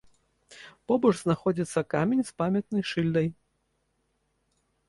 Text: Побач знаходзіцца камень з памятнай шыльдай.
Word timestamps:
Побач 0.91 1.11
знаходзіцца 1.19 1.79
камень 1.95 2.23
з 2.31 2.33
памятнай 2.43 2.83
шыльдай. 2.93 3.27